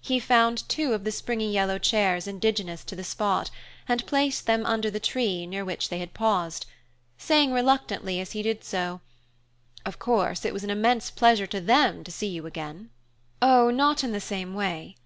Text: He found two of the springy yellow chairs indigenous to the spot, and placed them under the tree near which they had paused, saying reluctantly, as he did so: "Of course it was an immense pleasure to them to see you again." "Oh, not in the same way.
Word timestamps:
He 0.00 0.18
found 0.18 0.68
two 0.68 0.92
of 0.92 1.04
the 1.04 1.12
springy 1.12 1.52
yellow 1.52 1.78
chairs 1.78 2.26
indigenous 2.26 2.82
to 2.82 2.96
the 2.96 3.04
spot, 3.04 3.48
and 3.86 4.04
placed 4.06 4.44
them 4.46 4.66
under 4.66 4.90
the 4.90 4.98
tree 4.98 5.46
near 5.46 5.64
which 5.64 5.88
they 5.88 6.00
had 6.00 6.12
paused, 6.14 6.66
saying 7.16 7.52
reluctantly, 7.52 8.18
as 8.18 8.32
he 8.32 8.42
did 8.42 8.64
so: 8.64 9.02
"Of 9.86 10.00
course 10.00 10.44
it 10.44 10.52
was 10.52 10.64
an 10.64 10.70
immense 10.70 11.12
pleasure 11.12 11.46
to 11.46 11.60
them 11.60 12.02
to 12.02 12.10
see 12.10 12.26
you 12.26 12.44
again." 12.44 12.90
"Oh, 13.40 13.70
not 13.70 14.02
in 14.02 14.10
the 14.10 14.18
same 14.20 14.54
way. 14.54 14.96